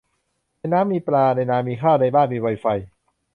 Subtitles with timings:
[0.57, 2.65] ในน้ำมีปลา ในนามีข้าว ในบ้านมีไวไฟ